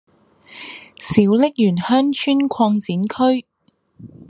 [0.97, 3.03] 小瀝源鄉村擴展
[3.39, 3.45] 區